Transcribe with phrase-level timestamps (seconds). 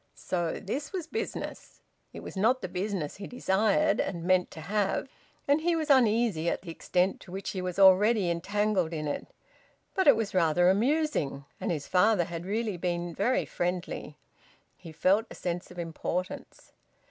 [0.15, 1.79] So this was business!
[2.11, 5.07] It was not the business he desired and meant to have;
[5.47, 9.27] and he was uneasy at the extent to which he was already entangled in it;
[9.93, 14.17] but it was rather amusing, and his father had really been very friendly.
[14.75, 16.73] He felt a sense of importance.